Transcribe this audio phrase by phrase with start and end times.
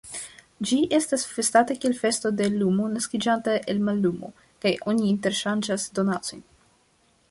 [0.69, 4.35] Ĝi estas festata kiel festo de lumo naskiĝanta el mallumo,
[4.65, 6.49] kaj oni interŝanĝas donacojn.